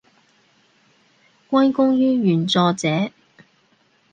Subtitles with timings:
[1.51, 3.11] 歸功於原作者